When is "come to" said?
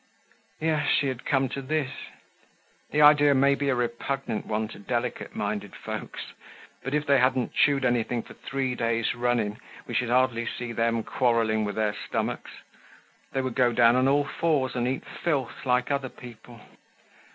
1.27-1.61